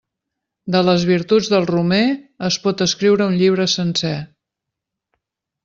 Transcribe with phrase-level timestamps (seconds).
[0.75, 2.01] De les virtuts del romer
[2.49, 4.17] es pot escriure un llibre sencer.